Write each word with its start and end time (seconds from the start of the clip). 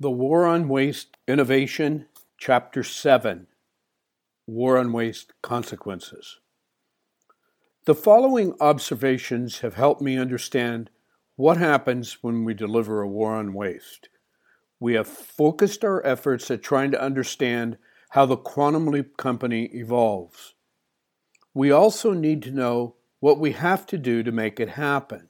The 0.00 0.10
War 0.10 0.44
on 0.44 0.68
Waste 0.68 1.16
Innovation, 1.28 2.06
Chapter 2.36 2.82
7 2.82 3.46
War 4.44 4.76
on 4.76 4.92
Waste 4.92 5.32
Consequences. 5.40 6.40
The 7.84 7.94
following 7.94 8.54
observations 8.60 9.60
have 9.60 9.74
helped 9.74 10.02
me 10.02 10.18
understand 10.18 10.90
what 11.36 11.58
happens 11.58 12.24
when 12.24 12.44
we 12.44 12.54
deliver 12.54 13.02
a 13.02 13.08
war 13.08 13.36
on 13.36 13.54
waste. 13.54 14.08
We 14.80 14.94
have 14.94 15.06
focused 15.06 15.84
our 15.84 16.04
efforts 16.04 16.50
at 16.50 16.64
trying 16.64 16.90
to 16.90 17.00
understand 17.00 17.78
how 18.10 18.26
the 18.26 18.36
Quantum 18.36 18.88
Leap 18.88 19.16
Company 19.16 19.66
evolves. 19.66 20.54
We 21.54 21.70
also 21.70 22.14
need 22.14 22.42
to 22.42 22.50
know 22.50 22.96
what 23.20 23.38
we 23.38 23.52
have 23.52 23.86
to 23.86 23.96
do 23.96 24.24
to 24.24 24.32
make 24.32 24.58
it 24.58 24.70
happen. 24.70 25.28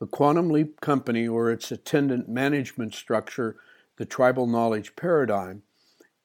The 0.00 0.06
Quantum 0.06 0.48
Leap 0.48 0.80
Company, 0.80 1.28
or 1.28 1.50
its 1.50 1.70
attendant 1.70 2.26
management 2.26 2.94
structure, 2.94 3.58
the 4.02 4.06
tribal 4.06 4.48
knowledge 4.48 4.96
paradigm, 4.96 5.62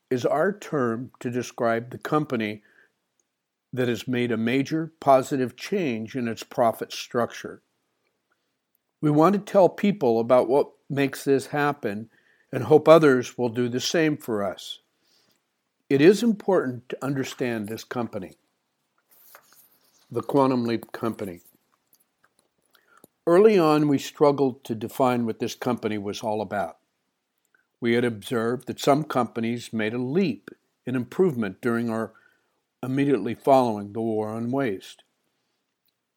is 0.10 0.26
our 0.26 0.52
term 0.52 1.12
to 1.20 1.30
describe 1.30 1.92
the 1.92 1.98
company 2.00 2.64
that 3.72 3.88
has 3.88 4.08
made 4.08 4.32
a 4.32 4.36
major 4.36 4.92
positive 5.00 5.56
change 5.56 6.16
in 6.16 6.28
its 6.28 6.42
profit 6.42 6.92
structure. 6.92 7.62
We 9.00 9.12
want 9.12 9.34
to 9.34 9.40
tell 9.40 9.70
people 9.70 10.20
about 10.20 10.50
what 10.50 10.72
makes 10.90 11.24
this 11.24 11.46
happen 11.46 12.10
and 12.52 12.64
hope 12.64 12.88
others 12.88 13.38
will 13.38 13.50
do 13.50 13.70
the 13.70 13.80
same 13.80 14.18
for 14.18 14.44
us. 14.44 14.80
It 15.88 16.02
is 16.02 16.24
important 16.24 16.90
to 16.90 17.06
understand 17.06 17.68
this 17.68 17.84
company, 17.84 18.38
the 20.10 20.24
Quantum 20.24 20.66
Leap 20.66 20.92
Company. 20.92 21.42
Early 23.28 23.60
on, 23.60 23.88
we 23.88 24.00
struggled 24.00 24.64
to 24.64 24.74
define 24.74 25.28
what 25.28 25.38
this 25.38 25.54
company 25.54 26.00
was 26.00 26.22
all 26.22 26.42
about. 26.42 26.77
We 27.80 27.94
had 27.94 28.04
observed 28.04 28.68
that 28.68 28.80
some 28.80 29.04
companies 29.04 29.72
made 29.72 29.94
a 29.94 30.00
leap 30.00 30.50
in 30.86 30.96
improvement 30.96 31.62
during 31.62 31.90
or 31.90 32.14
immediately 32.82 33.36
following 33.36 33.94
the 33.94 34.02
war 34.02 34.30
on 34.30 34.52
waste. 34.52 35.04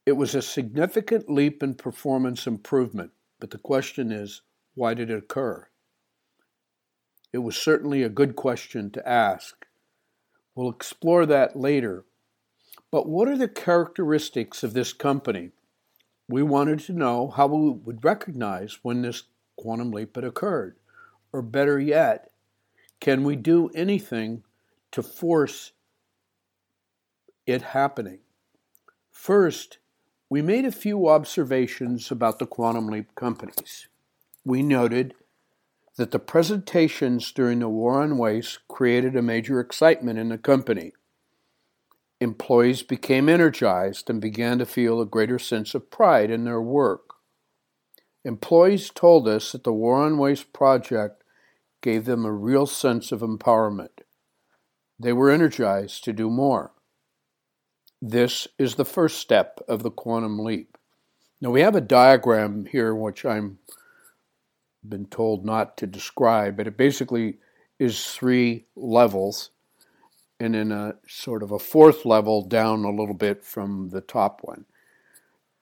It 0.06 0.12
was 0.12 0.34
a 0.34 0.42
significant 0.42 1.30
leap 1.30 1.62
in 1.62 1.74
performance 1.74 2.46
improvement, 2.46 3.12
but 3.38 3.50
the 3.50 3.58
question 3.58 4.10
is 4.10 4.42
why 4.74 4.94
did 4.94 5.10
it 5.10 5.18
occur? 5.18 5.68
It 7.32 7.38
was 7.38 7.56
certainly 7.56 8.02
a 8.02 8.08
good 8.08 8.34
question 8.34 8.90
to 8.90 9.08
ask. 9.08 9.66
We'll 10.54 10.70
explore 10.70 11.26
that 11.26 11.56
later. 11.56 12.04
But 12.90 13.08
what 13.08 13.28
are 13.28 13.38
the 13.38 13.48
characteristics 13.48 14.64
of 14.64 14.72
this 14.72 14.92
company? 14.92 15.52
We 16.28 16.42
wanted 16.42 16.80
to 16.80 16.92
know 16.92 17.28
how 17.28 17.46
we 17.46 17.70
would 17.70 18.04
recognize 18.04 18.78
when 18.82 19.02
this 19.02 19.24
quantum 19.56 19.90
leap 19.90 20.16
had 20.16 20.24
occurred. 20.24 20.76
Or 21.32 21.42
better 21.42 21.78
yet, 21.78 22.30
can 23.00 23.24
we 23.24 23.36
do 23.36 23.70
anything 23.74 24.44
to 24.92 25.02
force 25.02 25.72
it 27.46 27.62
happening? 27.62 28.18
First, 29.10 29.78
we 30.28 30.42
made 30.42 30.64
a 30.64 30.72
few 30.72 31.08
observations 31.08 32.10
about 32.10 32.38
the 32.38 32.46
quantum 32.46 32.88
leap 32.88 33.14
companies. 33.14 33.88
We 34.44 34.62
noted 34.62 35.14
that 35.96 36.12
the 36.12 36.18
presentations 36.18 37.30
during 37.32 37.58
the 37.58 37.68
war 37.68 38.00
on 38.02 38.16
waste 38.16 38.60
created 38.68 39.16
a 39.16 39.22
major 39.22 39.60
excitement 39.60 40.18
in 40.18 40.30
the 40.30 40.38
company. 40.38 40.92
Employees 42.20 42.82
became 42.82 43.28
energized 43.28 44.08
and 44.08 44.20
began 44.20 44.58
to 44.58 44.66
feel 44.66 45.00
a 45.00 45.06
greater 45.06 45.38
sense 45.38 45.74
of 45.74 45.90
pride 45.90 46.30
in 46.30 46.44
their 46.44 46.60
work. 46.60 47.14
Employees 48.24 48.90
told 48.90 49.26
us 49.26 49.52
that 49.52 49.64
the 49.64 49.72
War 49.72 49.96
on 49.96 50.18
Waste 50.18 50.52
project 50.52 51.19
gave 51.80 52.04
them 52.04 52.24
a 52.24 52.32
real 52.32 52.66
sense 52.66 53.12
of 53.12 53.20
empowerment. 53.20 54.00
They 54.98 55.12
were 55.12 55.30
energized 55.30 56.04
to 56.04 56.12
do 56.12 56.30
more. 56.30 56.72
This 58.02 58.48
is 58.58 58.74
the 58.74 58.84
first 58.84 59.18
step 59.18 59.60
of 59.68 59.82
the 59.82 59.90
quantum 59.90 60.38
leap. 60.38 60.76
Now 61.40 61.50
we 61.50 61.62
have 61.62 61.74
a 61.74 61.80
diagram 61.80 62.66
here 62.66 62.94
which 62.94 63.24
I'm 63.24 63.58
been 64.86 65.06
told 65.06 65.44
not 65.44 65.76
to 65.76 65.86
describe, 65.86 66.56
but 66.56 66.66
it 66.66 66.76
basically 66.76 67.38
is 67.78 68.06
three 68.06 68.66
levels 68.74 69.50
and 70.38 70.54
then 70.54 70.72
a 70.72 70.94
sort 71.06 71.42
of 71.42 71.52
a 71.52 71.58
fourth 71.58 72.06
level 72.06 72.42
down 72.42 72.84
a 72.84 72.90
little 72.90 73.14
bit 73.14 73.44
from 73.44 73.90
the 73.90 74.00
top 74.00 74.40
one. 74.42 74.64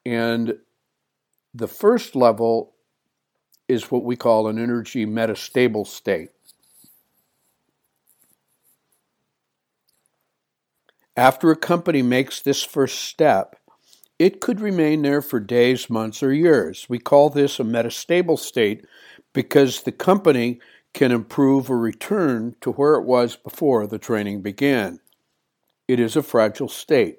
And 0.06 0.58
the 1.52 1.66
first 1.66 2.14
level 2.14 2.74
is 3.68 3.90
what 3.90 4.04
we 4.04 4.16
call 4.16 4.48
an 4.48 4.58
energy 4.58 5.06
metastable 5.06 5.86
state. 5.86 6.30
After 11.16 11.50
a 11.50 11.56
company 11.56 12.02
makes 12.02 12.40
this 12.40 12.62
first 12.62 13.00
step, 13.00 13.56
it 14.18 14.40
could 14.40 14.60
remain 14.60 15.02
there 15.02 15.22
for 15.22 15.40
days, 15.40 15.90
months, 15.90 16.22
or 16.22 16.32
years. 16.32 16.86
We 16.88 16.98
call 16.98 17.30
this 17.30 17.60
a 17.60 17.64
metastable 17.64 18.38
state 18.38 18.84
because 19.32 19.82
the 19.82 19.92
company 19.92 20.60
can 20.94 21.12
improve 21.12 21.70
or 21.70 21.78
return 21.78 22.56
to 22.60 22.72
where 22.72 22.94
it 22.94 23.04
was 23.04 23.36
before 23.36 23.86
the 23.86 23.98
training 23.98 24.42
began. 24.42 25.00
It 25.86 26.00
is 26.00 26.16
a 26.16 26.22
fragile 26.22 26.68
state 26.68 27.18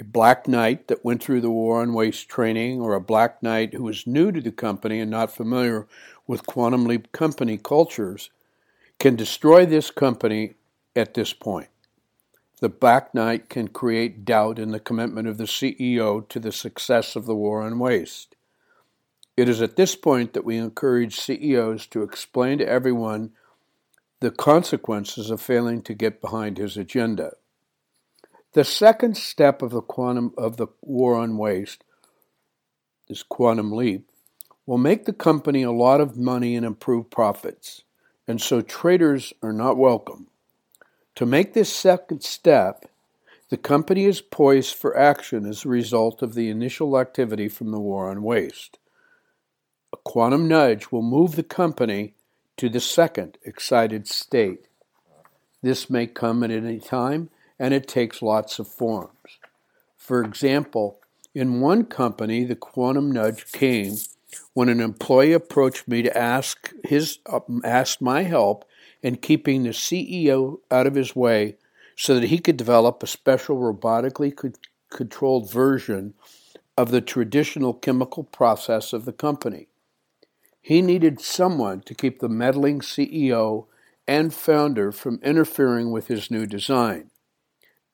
a 0.00 0.04
black 0.04 0.48
knight 0.48 0.88
that 0.88 1.04
went 1.04 1.22
through 1.22 1.42
the 1.42 1.50
war 1.50 1.82
on 1.82 1.92
waste 1.92 2.28
training 2.28 2.80
or 2.80 2.94
a 2.94 3.00
black 3.00 3.42
knight 3.42 3.74
who 3.74 3.86
is 3.88 4.06
new 4.06 4.32
to 4.32 4.40
the 4.40 4.50
company 4.50 4.98
and 4.98 5.10
not 5.10 5.30
familiar 5.30 5.86
with 6.26 6.46
quantum 6.46 6.86
leap 6.86 7.12
company 7.12 7.58
cultures 7.58 8.30
can 8.98 9.14
destroy 9.14 9.66
this 9.66 9.90
company 9.90 10.54
at 10.96 11.14
this 11.14 11.32
point. 11.32 11.68
The 12.60 12.68
Black 12.68 13.14
Knight 13.14 13.48
can 13.48 13.68
create 13.68 14.26
doubt 14.26 14.58
in 14.58 14.70
the 14.70 14.80
commitment 14.80 15.26
of 15.26 15.38
the 15.38 15.44
CEO 15.44 16.28
to 16.28 16.38
the 16.38 16.52
success 16.52 17.16
of 17.16 17.24
the 17.24 17.34
war 17.34 17.62
on 17.62 17.78
waste. 17.78 18.36
It 19.36 19.48
is 19.48 19.62
at 19.62 19.76
this 19.76 19.96
point 19.96 20.34
that 20.34 20.44
we 20.44 20.58
encourage 20.58 21.18
CEOs 21.18 21.86
to 21.86 22.02
explain 22.02 22.58
to 22.58 22.68
everyone 22.68 23.30
the 24.20 24.30
consequences 24.30 25.30
of 25.30 25.40
failing 25.40 25.80
to 25.82 25.94
get 25.94 26.20
behind 26.20 26.58
his 26.58 26.76
agenda. 26.76 27.32
The 28.52 28.64
second 28.64 29.16
step 29.16 29.62
of 29.62 29.70
the 29.70 29.80
quantum 29.80 30.34
of 30.36 30.56
the 30.56 30.66
war 30.82 31.14
on 31.14 31.36
waste, 31.36 31.84
this 33.08 33.22
quantum 33.22 33.70
leap, 33.70 34.10
will 34.66 34.78
make 34.78 35.04
the 35.04 35.12
company 35.12 35.62
a 35.62 35.70
lot 35.70 36.00
of 36.00 36.16
money 36.16 36.56
and 36.56 36.66
improve 36.66 37.10
profits, 37.10 37.84
and 38.26 38.40
so 38.40 38.60
traders 38.60 39.32
are 39.40 39.52
not 39.52 39.76
welcome. 39.76 40.26
To 41.14 41.26
make 41.26 41.54
this 41.54 41.72
second 41.72 42.24
step, 42.24 42.86
the 43.50 43.56
company 43.56 44.04
is 44.04 44.20
poised 44.20 44.74
for 44.74 44.96
action 44.96 45.46
as 45.46 45.64
a 45.64 45.68
result 45.68 46.20
of 46.20 46.34
the 46.34 46.48
initial 46.48 46.98
activity 46.98 47.48
from 47.48 47.70
the 47.70 47.80
war 47.80 48.10
on 48.10 48.22
waste. 48.22 48.78
A 49.92 49.96
quantum 49.96 50.48
nudge 50.48 50.90
will 50.90 51.02
move 51.02 51.36
the 51.36 51.44
company 51.44 52.14
to 52.56 52.68
the 52.68 52.80
second 52.80 53.38
excited 53.44 54.08
state. 54.08 54.66
This 55.62 55.88
may 55.88 56.06
come 56.08 56.42
at 56.42 56.50
any 56.50 56.80
time 56.80 57.30
and 57.60 57.74
it 57.74 57.86
takes 57.86 58.22
lots 58.22 58.58
of 58.58 58.66
forms. 58.66 59.38
For 59.98 60.24
example, 60.24 60.98
in 61.34 61.60
one 61.60 61.84
company, 61.84 62.42
the 62.42 62.56
quantum 62.56 63.12
nudge 63.12 63.52
came 63.52 63.98
when 64.54 64.70
an 64.70 64.80
employee 64.80 65.34
approached 65.34 65.86
me 65.86 66.02
to 66.02 66.16
ask 66.16 66.72
his 66.82 67.18
uh, 67.26 67.40
asked 67.62 68.00
my 68.00 68.22
help 68.22 68.64
in 69.02 69.16
keeping 69.16 69.62
the 69.62 69.70
CEO 69.70 70.58
out 70.70 70.86
of 70.86 70.94
his 70.94 71.14
way 71.14 71.56
so 71.94 72.14
that 72.14 72.28
he 72.28 72.38
could 72.38 72.56
develop 72.56 73.02
a 73.02 73.06
special 73.06 73.58
robotically 73.58 74.56
controlled 74.88 75.52
version 75.52 76.14
of 76.78 76.90
the 76.90 77.00
traditional 77.00 77.74
chemical 77.74 78.24
process 78.24 78.92
of 78.92 79.04
the 79.04 79.12
company. 79.12 79.68
He 80.62 80.80
needed 80.80 81.20
someone 81.20 81.82
to 81.82 81.94
keep 81.94 82.20
the 82.20 82.28
meddling 82.28 82.80
CEO 82.80 83.66
and 84.08 84.32
founder 84.32 84.92
from 84.92 85.20
interfering 85.22 85.90
with 85.90 86.06
his 86.06 86.30
new 86.30 86.46
design. 86.46 87.10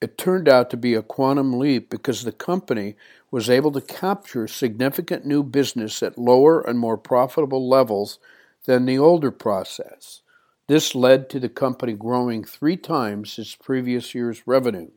It 0.00 0.19
turned 0.19 0.48
out 0.48 0.69
to 0.70 0.76
be 0.76 0.94
a 0.94 1.02
quantum 1.02 1.58
leap 1.58 1.88
because 1.88 2.22
the 2.22 2.32
company 2.32 2.96
was 3.31 3.48
able 3.48 3.72
to 3.72 3.81
capture 3.81 4.46
significant 4.46 5.25
new 5.25 5.43
business 5.43 6.02
at 6.02 6.19
lower 6.19 6.60
and 6.60 6.78
more 6.78 6.98
profitable 6.98 7.69
levels 7.69 8.19
than 8.66 8.84
the 8.84 8.98
older 8.98 9.31
process. 9.31 10.22
This 10.69 10.94
led 10.94 11.31
to 11.31 11.40
the 11.40 11.48
company 11.48 11.94
growing 11.94 12.44
three 12.44 12.76
times 12.76 13.38
its 13.38 13.54
previous 13.54 14.14
year's 14.14 14.46
revenue. 14.46 14.90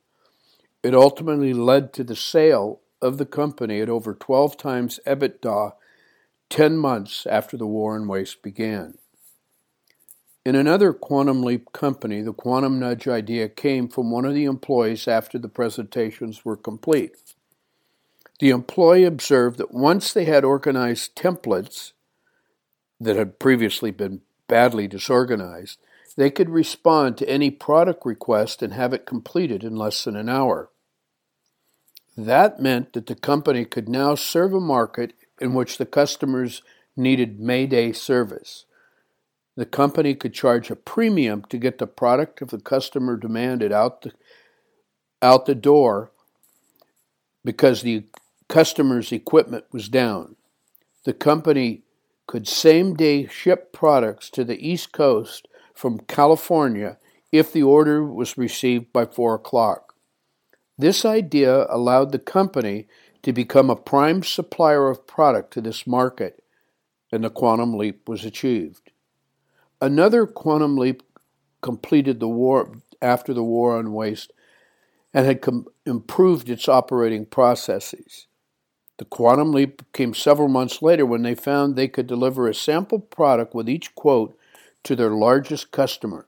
It 0.83 0.95
ultimately 0.95 1.53
led 1.53 1.93
to 1.93 2.03
the 2.03 2.15
sale 2.15 2.81
of 3.01 3.17
the 3.17 3.25
company 3.25 3.79
at 3.79 3.89
over 3.89 4.13
12 4.13 4.57
times 4.57 4.99
EBITDA 5.05 5.73
10 6.49 6.77
months 6.77 7.25
after 7.27 7.55
the 7.55 7.67
war 7.67 7.95
on 7.95 8.07
waste 8.07 8.41
began. 8.41 8.97
In 10.45 10.55
another 10.55 10.93
Quantum 10.93 11.43
Leap 11.43 11.71
company, 11.73 12.21
the 12.21 12.33
quantum 12.33 12.79
nudge 12.79 13.07
idea 13.07 13.49
came 13.49 13.89
from 13.89 14.09
one 14.09 14.25
of 14.25 14.33
the 14.33 14.45
employees 14.45 15.07
after 15.07 15.37
the 15.37 15.49
presentations 15.49 16.45
were 16.45 16.55
complete. 16.55 17.17
The 18.39 18.51
employee 18.51 19.03
observed 19.03 19.57
that 19.57 19.73
once 19.73 20.13
they 20.13 20.25
had 20.25 20.45
organized 20.45 21.15
templates 21.15 21.91
that 23.01 23.17
had 23.17 23.37
previously 23.37 23.91
been 23.91 24.21
badly 24.47 24.87
disorganized, 24.87 25.77
they 26.15 26.31
could 26.31 26.49
respond 26.49 27.17
to 27.17 27.29
any 27.29 27.51
product 27.51 28.05
request 28.05 28.61
and 28.61 28.73
have 28.73 28.93
it 28.93 29.05
completed 29.05 29.63
in 29.63 29.75
less 29.75 30.05
than 30.05 30.15
an 30.15 30.29
hour. 30.29 30.69
That 32.17 32.61
meant 32.61 32.93
that 32.93 33.07
the 33.07 33.15
company 33.15 33.65
could 33.65 33.89
now 33.89 34.15
serve 34.15 34.53
a 34.53 34.59
market 34.59 35.13
in 35.39 35.53
which 35.53 35.77
the 35.77 35.85
customers 35.85 36.61
needed 36.95 37.39
Mayday 37.39 37.91
service. 37.91 38.65
The 39.59 39.65
company 39.65 40.15
could 40.15 40.33
charge 40.33 40.71
a 40.71 40.75
premium 40.77 41.43
to 41.49 41.57
get 41.57 41.79
the 41.79 41.85
product 41.85 42.41
if 42.41 42.47
the 42.47 42.61
customer 42.61 43.17
demanded 43.17 43.73
out 43.73 44.03
the, 44.03 44.13
out 45.21 45.47
the 45.47 45.53
door 45.53 46.11
because 47.43 47.81
the 47.81 48.05
customer's 48.47 49.11
equipment 49.11 49.65
was 49.73 49.89
down. 49.89 50.37
The 51.03 51.11
company 51.11 51.83
could 52.25 52.47
same 52.47 52.93
day 52.93 53.27
ship 53.27 53.73
products 53.73 54.29
to 54.29 54.45
the 54.45 54.65
East 54.65 54.93
Coast 54.93 55.45
from 55.73 55.99
California 56.07 56.97
if 57.29 57.51
the 57.51 57.63
order 57.63 58.05
was 58.05 58.37
received 58.37 58.93
by 58.93 59.03
4 59.03 59.35
o'clock. 59.35 59.93
This 60.77 61.03
idea 61.03 61.65
allowed 61.69 62.13
the 62.13 62.19
company 62.19 62.87
to 63.23 63.33
become 63.33 63.69
a 63.69 63.75
prime 63.75 64.23
supplier 64.23 64.87
of 64.87 65.05
product 65.05 65.51
to 65.51 65.59
this 65.59 65.85
market, 65.85 66.41
and 67.11 67.25
the 67.25 67.29
quantum 67.29 67.77
leap 67.77 68.07
was 68.07 68.23
achieved. 68.23 68.88
Another 69.81 70.25
quantum 70.25 70.75
leap 70.77 71.03
completed 71.61 72.19
the 72.19 72.27
war 72.27 72.73
after 73.01 73.33
the 73.33 73.43
war 73.43 73.77
on 73.77 73.93
waste 73.93 74.33
and 75.13 75.25
had 75.25 75.41
com- 75.41 75.67
improved 75.85 76.49
its 76.49 76.67
operating 76.67 77.25
processes. 77.25 78.27
The 78.97 79.05
quantum 79.05 79.53
leap 79.53 79.81
came 79.93 80.13
several 80.13 80.49
months 80.49 80.81
later 80.81 81.05
when 81.05 81.21
they 81.21 81.35
found 81.35 81.75
they 81.75 81.87
could 81.87 82.07
deliver 82.07 82.47
a 82.47 82.53
sample 82.53 82.99
product 82.99 83.55
with 83.55 83.69
each 83.69 83.95
quote 83.95 84.37
to 84.83 84.95
their 84.95 85.11
largest 85.11 85.71
customer. 85.71 86.27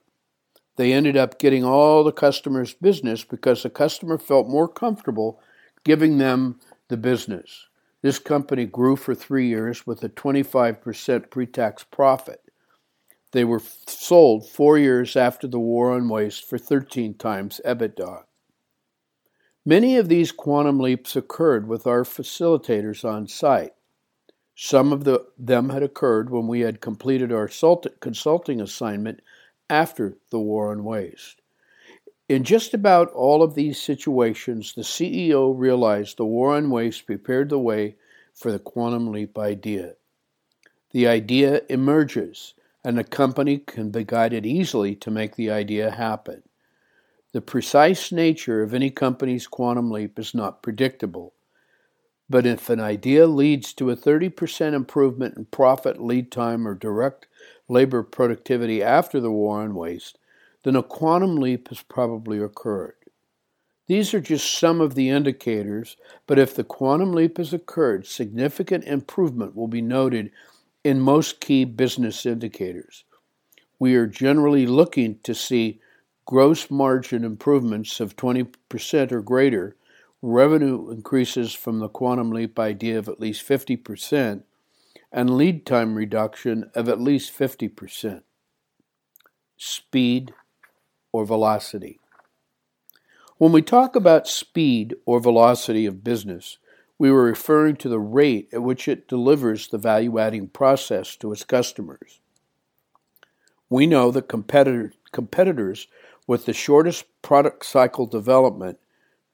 They 0.76 0.92
ended 0.94 1.18
up 1.18 1.38
getting 1.38 1.64
all 1.64 2.02
the 2.02 2.12
customer's 2.12 2.72
business 2.72 3.24
because 3.24 3.62
the 3.62 3.70
customer 3.70 4.16
felt 4.16 4.48
more 4.48 4.68
comfortable 4.68 5.38
giving 5.84 6.16
them 6.16 6.58
the 6.88 6.96
business. 6.96 7.66
This 8.00 8.18
company 8.18 8.64
grew 8.64 8.96
for 8.96 9.14
three 9.14 9.48
years 9.48 9.86
with 9.86 10.02
a 10.02 10.08
25% 10.08 11.30
pre 11.30 11.46
tax 11.46 11.84
profit. 11.84 12.40
They 13.32 13.44
were 13.44 13.62
sold 13.86 14.48
four 14.48 14.78
years 14.78 15.16
after 15.16 15.46
the 15.46 15.58
war 15.58 15.92
on 15.92 16.08
waste 16.08 16.48
for 16.48 16.58
13 16.58 17.14
times 17.14 17.60
EBITDA. 17.64 18.24
Many 19.64 19.96
of 19.96 20.08
these 20.08 20.32
quantum 20.32 20.78
leaps 20.80 21.16
occurred 21.16 21.66
with 21.66 21.86
our 21.86 22.02
facilitators 22.02 23.04
on 23.04 23.28
site. 23.28 23.72
Some 24.54 24.92
of 24.92 25.04
the, 25.04 25.24
them 25.38 25.70
had 25.70 25.82
occurred 25.82 26.30
when 26.30 26.46
we 26.46 26.60
had 26.60 26.80
completed 26.80 27.32
our 27.32 27.48
consulting 28.00 28.60
assignment 28.60 29.20
after 29.70 30.18
the 30.30 30.38
war 30.38 30.70
on 30.70 30.84
waste. 30.84 31.40
In 32.28 32.44
just 32.44 32.74
about 32.74 33.10
all 33.12 33.42
of 33.42 33.54
these 33.54 33.80
situations, 33.80 34.74
the 34.74 34.82
CEO 34.82 35.54
realized 35.56 36.16
the 36.16 36.26
war 36.26 36.54
on 36.54 36.70
waste 36.70 37.06
prepared 37.06 37.48
the 37.48 37.58
way 37.58 37.96
for 38.34 38.52
the 38.52 38.58
quantum 38.58 39.10
leap 39.10 39.38
idea. 39.38 39.94
The 40.90 41.06
idea 41.06 41.62
emerges, 41.68 42.54
and 42.84 42.98
the 42.98 43.04
company 43.04 43.58
can 43.58 43.90
be 43.90 44.04
guided 44.04 44.44
easily 44.44 44.94
to 44.96 45.10
make 45.10 45.36
the 45.36 45.50
idea 45.50 45.90
happen. 45.90 46.42
The 47.32 47.40
precise 47.40 48.12
nature 48.12 48.62
of 48.62 48.74
any 48.74 48.90
company's 48.90 49.46
quantum 49.46 49.90
leap 49.90 50.18
is 50.18 50.34
not 50.34 50.62
predictable. 50.62 51.32
But 52.28 52.46
if 52.46 52.70
an 52.70 52.80
idea 52.80 53.26
leads 53.26 53.72
to 53.74 53.90
a 53.90 53.96
30% 53.96 54.74
improvement 54.74 55.36
in 55.36 55.44
profit, 55.46 56.02
lead 56.02 56.30
time, 56.30 56.66
or 56.66 56.74
direct 56.74 57.26
labor 57.68 58.02
productivity 58.02 58.82
after 58.82 59.20
the 59.20 59.30
war 59.30 59.62
on 59.62 59.74
waste, 59.74 60.18
then 60.62 60.76
a 60.76 60.82
quantum 60.82 61.36
leap 61.36 61.68
has 61.68 61.82
probably 61.82 62.38
occurred. 62.38 62.94
These 63.86 64.14
are 64.14 64.20
just 64.20 64.58
some 64.58 64.80
of 64.80 64.94
the 64.94 65.10
indicators, 65.10 65.96
but 66.26 66.38
if 66.38 66.54
the 66.54 66.64
quantum 66.64 67.12
leap 67.12 67.38
has 67.38 67.52
occurred, 67.52 68.06
significant 68.06 68.84
improvement 68.84 69.56
will 69.56 69.68
be 69.68 69.82
noted 69.82 70.30
in 70.84 71.00
most 71.00 71.40
key 71.40 71.64
business 71.64 72.26
indicators. 72.26 73.04
We 73.78 73.94
are 73.94 74.06
generally 74.06 74.66
looking 74.66 75.18
to 75.22 75.34
see 75.34 75.80
gross 76.26 76.70
margin 76.70 77.24
improvements 77.24 78.00
of 78.00 78.16
20% 78.16 79.12
or 79.12 79.22
greater, 79.22 79.76
revenue 80.20 80.90
increases 80.90 81.52
from 81.52 81.80
the 81.80 81.88
quantum 81.88 82.30
leap 82.30 82.58
idea 82.58 82.98
of 82.98 83.08
at 83.08 83.20
least 83.20 83.46
50%, 83.46 84.42
and 85.10 85.36
lead 85.36 85.66
time 85.66 85.94
reduction 85.94 86.70
of 86.74 86.88
at 86.88 87.00
least 87.00 87.36
50%. 87.36 88.22
Speed 89.56 90.32
or 91.12 91.24
velocity. 91.24 92.00
When 93.38 93.52
we 93.52 93.62
talk 93.62 93.96
about 93.96 94.28
speed 94.28 94.94
or 95.04 95.20
velocity 95.20 95.86
of 95.86 96.04
business, 96.04 96.58
we 97.02 97.10
were 97.10 97.24
referring 97.24 97.74
to 97.74 97.88
the 97.88 97.98
rate 97.98 98.48
at 98.52 98.62
which 98.62 98.86
it 98.86 99.08
delivers 99.08 99.66
the 99.66 99.76
value 99.76 100.20
adding 100.20 100.46
process 100.46 101.16
to 101.16 101.32
its 101.32 101.42
customers. 101.42 102.20
We 103.68 103.88
know 103.88 104.12
that 104.12 104.28
competitor, 104.28 104.92
competitors 105.10 105.88
with 106.28 106.46
the 106.46 106.52
shortest 106.52 107.06
product 107.20 107.66
cycle 107.66 108.06
development, 108.06 108.78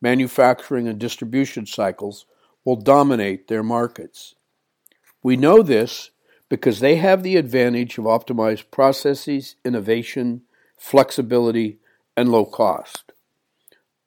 manufacturing, 0.01 0.89
and 0.89 0.99
distribution 0.99 1.67
cycles 1.67 2.25
will 2.65 2.77
dominate 2.77 3.49
their 3.49 3.63
markets. 3.63 4.35
We 5.23 5.37
know 5.37 5.61
this 5.61 6.11
because 6.49 6.81
they 6.81 6.97
have 6.97 7.23
the 7.23 7.37
advantage 7.37 7.99
of 7.99 8.07
optimized 8.07 8.71
processes, 8.71 9.57
innovation, 9.63 10.41
flexibility, 10.79 11.81
and 12.17 12.33
low 12.33 12.47
cost. 12.47 13.13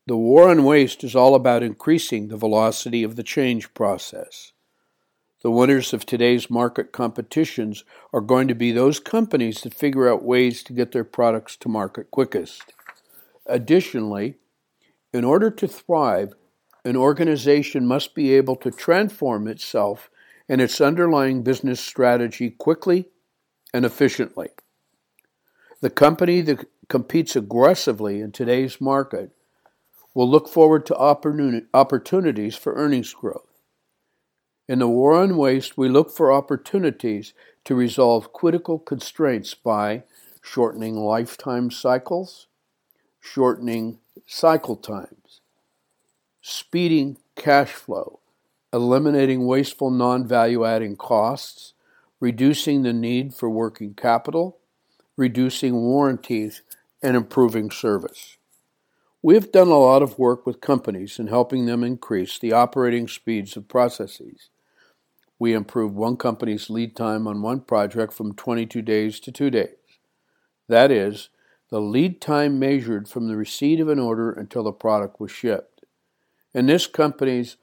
The 0.08 0.18
war 0.18 0.50
on 0.50 0.64
waste 0.64 1.04
is 1.04 1.16
all 1.16 1.36
about 1.36 1.62
increasing 1.62 2.28
the 2.28 2.38
velocity 2.38 3.04
of 3.04 3.16
the 3.16 3.24
change 3.24 3.74
process. 3.76 4.52
The 5.44 5.52
winners 5.52 5.94
of 5.94 6.06
today's 6.06 6.50
market 6.50 6.92
competitions 6.92 7.84
are 8.12 8.22
going 8.22 8.48
to 8.48 8.56
be 8.56 8.72
those 8.72 9.00
companies 9.00 9.62
that 9.62 9.74
figure 9.74 10.10
out 10.10 10.24
ways 10.24 10.64
to 10.64 10.74
get 10.74 10.92
their 10.92 11.04
products 11.04 11.56
to 11.58 11.70
market 11.70 12.10
quickest. 12.10 12.74
Additionally, 13.46 14.38
in 15.14 15.24
order 15.24 15.52
to 15.52 15.68
thrive, 15.68 16.34
an 16.84 16.96
organization 16.96 17.86
must 17.86 18.16
be 18.16 18.34
able 18.34 18.56
to 18.56 18.72
transform 18.72 19.48
itself 19.48 20.10
and 20.50 20.62
its 20.62 20.82
underlying 20.82 21.44
business 21.44 21.80
strategy 21.80 22.50
quickly 22.50 23.06
and 23.74 23.86
efficiently. 23.86 24.50
The 25.82 25.90
company 25.92 26.42
that 26.42 26.68
competes 26.88 27.36
aggressively 27.36 28.20
in 28.20 28.32
today's 28.32 28.82
market 28.82 29.32
will 30.14 30.30
look 30.30 30.48
forward 30.48 30.86
to 30.86 30.98
opportunities 31.74 32.56
for 32.56 32.74
earnings 32.74 33.14
growth. 33.14 33.48
In 34.68 34.80
the 34.80 34.88
war 34.88 35.14
on 35.14 35.38
waste, 35.38 35.78
we 35.78 35.90
look 35.90 36.12
for 36.12 36.32
opportunities 36.32 37.34
to 37.66 37.76
resolve 37.76 38.34
critical 38.34 38.80
constraints 38.80 39.54
by 39.54 40.04
shortening 40.42 40.96
lifetime 40.96 41.72
cycles, 41.72 42.48
shortening 43.20 44.00
cycle 44.26 44.76
times, 44.76 45.42
speeding 46.42 47.18
cash 47.36 47.72
flow, 47.72 48.20
eliminating 48.74 49.46
wasteful 49.46 49.92
non 49.92 50.28
value 50.28 50.66
adding 50.66 50.96
costs, 50.96 51.74
reducing 52.20 52.84
the 52.84 52.94
need 52.94 53.34
for 53.34 53.50
working 53.50 53.94
capital, 53.94 54.58
reducing 55.18 55.76
warranties, 55.76 56.62
and 57.02 57.16
improving 57.16 57.70
service. 57.70 58.38
We 59.24 59.36
have 59.36 59.52
done 59.52 59.68
a 59.68 59.78
lot 59.78 60.02
of 60.02 60.18
work 60.18 60.48
with 60.48 60.62
companies 60.62 61.20
in 61.20 61.28
helping 61.28 61.68
them 61.68 61.84
increase 61.84 62.40
the 62.40 62.54
operating 62.54 63.08
speeds 63.08 63.56
of 63.56 63.68
processes. 63.68 64.50
We 65.38 65.54
improved 65.54 65.94
one 65.94 66.18
company's 66.18 66.72
lead 66.72 66.96
time 66.96 67.28
on 67.28 67.44
one 67.44 67.62
project 67.62 68.14
from 68.14 68.34
22 68.34 68.82
days 68.82 69.20
to 69.20 69.32
two 69.32 69.52
days. 69.52 69.76
That 70.68 70.90
is, 70.90 71.30
the 71.70 71.80
lead 71.80 72.20
time 72.20 72.58
measured 72.58 73.08
from 73.08 73.28
the 73.28 73.38
receipt 73.38 73.80
of 73.80 73.90
an 73.90 74.00
order 74.00 74.32
until 74.32 74.64
the 74.64 74.72
product 74.72 75.20
was 75.20 75.32
shipped. 75.32 75.84
In 76.54 76.66
this 76.66 76.88
company's 76.88 77.58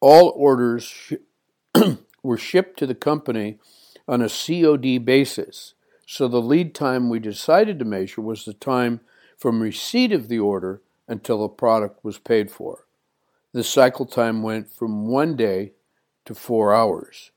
all 0.00 0.32
orders 0.36 0.84
sh- 0.84 1.14
were 2.22 2.36
shipped 2.36 2.78
to 2.80 2.86
the 2.86 2.94
company 2.94 3.58
on 4.06 4.20
a 4.20 4.28
COD 4.28 4.98
basis, 4.98 5.74
so 6.06 6.28
the 6.28 6.42
lead 6.42 6.74
time 6.74 7.08
we 7.08 7.18
decided 7.18 7.78
to 7.78 7.84
measure 7.84 8.20
was 8.20 8.44
the 8.44 8.52
time 8.52 9.00
from 9.42 9.60
receipt 9.60 10.12
of 10.12 10.28
the 10.28 10.38
order 10.38 10.80
until 11.08 11.42
the 11.42 11.48
product 11.48 12.04
was 12.04 12.16
paid 12.16 12.48
for. 12.48 12.86
The 13.52 13.64
cycle 13.64 14.06
time 14.06 14.44
went 14.44 14.70
from 14.70 15.08
one 15.08 15.34
day 15.34 15.72
to 16.26 16.32
four 16.32 16.72
hours. 16.72 17.32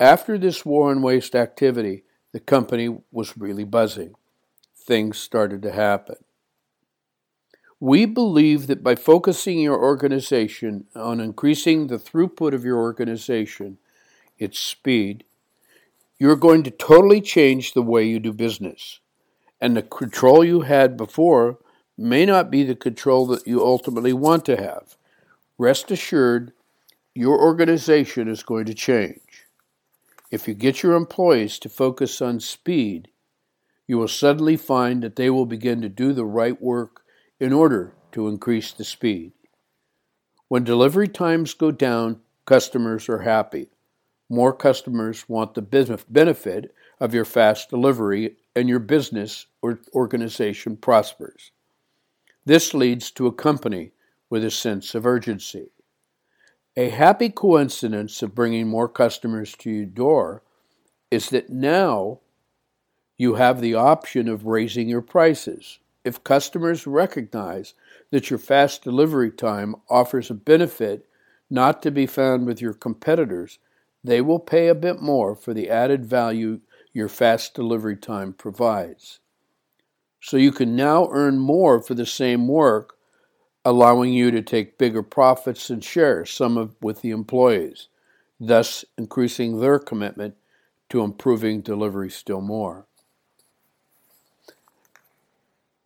After 0.00 0.38
this 0.38 0.66
war 0.66 0.90
on 0.90 1.02
waste 1.02 1.36
activity, 1.36 2.02
the 2.32 2.40
company 2.40 2.98
was 3.12 3.38
really 3.38 3.62
buzzing. 3.62 4.16
Things 4.76 5.18
started 5.18 5.62
to 5.62 5.70
happen. 5.70 6.16
We 7.78 8.06
believe 8.06 8.66
that 8.66 8.82
by 8.82 8.96
focusing 8.96 9.60
your 9.60 9.80
organization 9.80 10.86
on 10.96 11.20
increasing 11.20 11.86
the 11.86 11.98
throughput 11.98 12.54
of 12.54 12.64
your 12.64 12.78
organization, 12.78 13.78
its 14.36 14.58
speed, 14.58 15.22
You're 16.18 16.34
going 16.34 16.64
to 16.64 16.72
totally 16.72 17.20
change 17.20 17.72
the 17.72 17.82
way 17.82 18.04
you 18.04 18.18
do 18.18 18.32
business. 18.32 18.98
And 19.60 19.76
the 19.76 19.82
control 19.82 20.44
you 20.44 20.62
had 20.62 20.96
before 20.96 21.58
may 21.96 22.26
not 22.26 22.50
be 22.50 22.62
the 22.62 22.74
control 22.74 23.26
that 23.28 23.46
you 23.46 23.64
ultimately 23.64 24.12
want 24.12 24.44
to 24.46 24.56
have. 24.56 24.96
Rest 25.58 25.90
assured, 25.90 26.52
your 27.14 27.40
organization 27.40 28.28
is 28.28 28.42
going 28.42 28.66
to 28.66 28.74
change. 28.74 29.46
If 30.30 30.46
you 30.46 30.54
get 30.54 30.82
your 30.82 30.94
employees 30.94 31.58
to 31.60 31.68
focus 31.68 32.20
on 32.20 32.40
speed, 32.40 33.08
you 33.86 33.96
will 33.96 34.08
suddenly 34.08 34.56
find 34.56 35.02
that 35.02 35.16
they 35.16 35.30
will 35.30 35.46
begin 35.46 35.80
to 35.80 35.88
do 35.88 36.12
the 36.12 36.26
right 36.26 36.60
work 36.60 37.02
in 37.40 37.52
order 37.52 37.94
to 38.12 38.28
increase 38.28 38.72
the 38.72 38.84
speed. 38.84 39.32
When 40.48 40.64
delivery 40.64 41.08
times 41.08 41.54
go 41.54 41.70
down, 41.70 42.20
customers 42.44 43.08
are 43.08 43.20
happy. 43.20 43.68
More 44.28 44.52
customers 44.52 45.28
want 45.28 45.54
the 45.54 45.62
benefit 46.08 46.74
of 47.00 47.14
your 47.14 47.24
fast 47.24 47.70
delivery, 47.70 48.36
and 48.56 48.70
your 48.70 48.78
business 48.78 49.46
or 49.60 49.78
organization 49.94 50.76
prospers. 50.78 51.52
This 52.46 52.72
leads 52.72 53.10
to 53.12 53.26
a 53.26 53.32
company 53.32 53.92
with 54.30 54.42
a 54.42 54.50
sense 54.50 54.94
of 54.94 55.04
urgency. 55.04 55.68
A 56.74 56.88
happy 56.88 57.28
coincidence 57.28 58.22
of 58.22 58.34
bringing 58.34 58.66
more 58.66 58.88
customers 58.88 59.54
to 59.58 59.70
your 59.70 59.86
door 59.86 60.42
is 61.10 61.28
that 61.30 61.50
now 61.50 62.20
you 63.18 63.34
have 63.34 63.60
the 63.60 63.74
option 63.74 64.28
of 64.28 64.46
raising 64.46 64.88
your 64.88 65.02
prices. 65.02 65.78
If 66.04 66.24
customers 66.24 66.86
recognize 66.86 67.74
that 68.10 68.30
your 68.30 68.38
fast 68.38 68.84
delivery 68.84 69.30
time 69.30 69.74
offers 69.90 70.30
a 70.30 70.34
benefit 70.34 71.06
not 71.50 71.82
to 71.82 71.90
be 71.90 72.06
found 72.06 72.46
with 72.46 72.60
your 72.60 72.74
competitors, 72.74 73.58
they 74.02 74.20
will 74.20 74.38
pay 74.38 74.68
a 74.68 74.74
bit 74.74 75.00
more 75.00 75.34
for 75.34 75.52
the 75.52 75.68
added 75.68 76.06
value 76.06 76.60
your 76.96 77.10
fast 77.10 77.52
delivery 77.52 77.94
time 77.94 78.32
provides. 78.32 79.20
So 80.22 80.38
you 80.38 80.50
can 80.50 80.74
now 80.74 81.10
earn 81.12 81.36
more 81.36 81.82
for 81.82 81.92
the 81.92 82.06
same 82.06 82.48
work, 82.48 82.96
allowing 83.66 84.14
you 84.14 84.30
to 84.30 84.40
take 84.40 84.78
bigger 84.78 85.02
profits 85.02 85.68
and 85.68 85.84
share 85.84 86.24
some 86.24 86.56
of 86.56 86.74
with 86.80 87.02
the 87.02 87.10
employees, 87.10 87.88
thus 88.40 88.82
increasing 88.96 89.60
their 89.60 89.78
commitment 89.78 90.36
to 90.88 91.02
improving 91.02 91.60
delivery 91.60 92.08
still 92.08 92.40
more. 92.40 92.86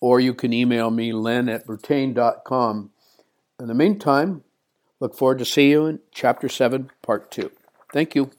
or 0.00 0.20
you 0.20 0.34
can 0.34 0.52
email 0.52 0.90
me, 0.90 1.12
len 1.12 1.48
at 1.48 1.66
bertain.com. 1.66 2.90
In 3.58 3.66
the 3.66 3.74
meantime, 3.74 4.44
look 5.00 5.16
forward 5.16 5.38
to 5.38 5.46
seeing 5.46 5.70
you 5.70 5.86
in 5.86 6.00
Chapter 6.12 6.48
7, 6.48 6.90
Part 7.02 7.30
2. 7.30 7.50
Thank 7.92 8.14
you. 8.14 8.30